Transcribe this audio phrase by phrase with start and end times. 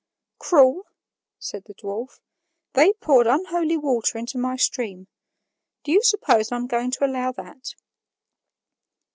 [0.39, 0.87] "Cruel!"
[1.37, 2.21] said the dwarf;
[2.73, 5.05] "they poured unholy water into my stream.
[5.83, 7.75] Do you suppose I'm going to allow that?"